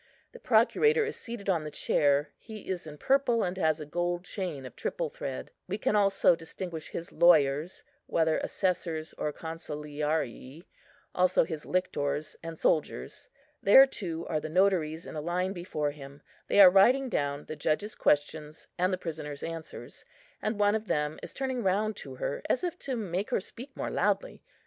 [0.31, 4.25] The procurator is seated on the chair; he is in purple, and has a gold
[4.25, 5.51] chain of triple thread.
[5.67, 10.63] We can also distinguish his lawyers, whether assessors or consiliarii;
[11.13, 13.29] also his lictors and soldiers.
[13.61, 17.55] There, too, are the notaries in a line below him; they are writing down the
[17.55, 20.03] judge's questions and the prisoner's answers:
[20.41, 23.77] and one of them is turning round to her, as if to make her speak
[23.77, 24.41] more loudly.